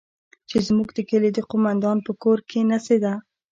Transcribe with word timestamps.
چې 0.49 0.57
زموږ 0.67 0.89
د 0.93 0.99
کلي 1.09 1.29
د 1.33 1.39
قومندان 1.51 1.97
په 2.05 2.11
کور 2.21 2.37
کښې 2.49 2.61
نڅېده. 2.69 3.13